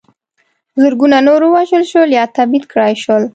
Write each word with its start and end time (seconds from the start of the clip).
زرګونه 0.81 1.17
نور 1.27 1.41
ووژل 1.43 1.83
شول 1.91 2.09
او 2.11 2.15
یا 2.17 2.23
تبعید 2.35 2.63
کړای 2.71 2.93
شول. 3.03 3.23